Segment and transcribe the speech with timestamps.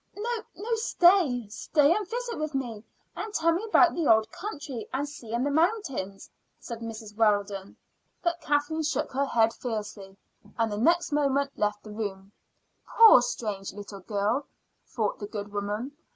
[0.15, 1.47] "No, no; stay.
[1.49, 2.83] Stay and visit with me,
[3.15, 6.27] and tell me about the old country and the sea and the mountains,"
[6.59, 7.15] said Mrs.
[7.15, 7.77] Weldon.
[8.23, 10.17] But Kathleen shook her head fiercely,
[10.57, 12.31] and the next moment left the room.
[12.97, 14.47] "Poor, strange little girl,"
[14.87, 15.95] thought the good woman.